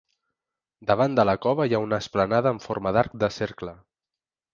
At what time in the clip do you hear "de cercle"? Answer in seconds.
3.25-3.75